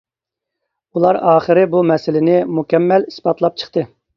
ئۇلار 0.99 1.19
ئاخىرى 1.33 1.67
بۇ 1.75 1.83
مەسىلىنى 1.91 2.41
مۇكەممەل 2.61 3.09
ئىسپاتلاپ 3.13 3.63
چىقتى. 3.65 3.87